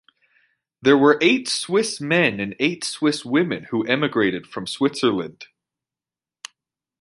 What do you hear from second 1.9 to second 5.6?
men and eight Swiss women who emigrated from Switzerland.